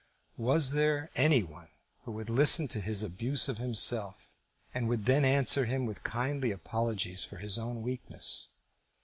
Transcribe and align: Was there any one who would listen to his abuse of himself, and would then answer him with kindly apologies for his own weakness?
Was 0.39 0.71
there 0.71 1.11
any 1.13 1.43
one 1.43 1.67
who 2.05 2.11
would 2.13 2.27
listen 2.27 2.67
to 2.69 2.81
his 2.81 3.03
abuse 3.03 3.47
of 3.47 3.59
himself, 3.59 4.33
and 4.73 4.89
would 4.89 5.05
then 5.05 5.23
answer 5.23 5.65
him 5.65 5.85
with 5.85 6.03
kindly 6.03 6.49
apologies 6.49 7.23
for 7.23 7.37
his 7.37 7.59
own 7.59 7.83
weakness? 7.83 8.51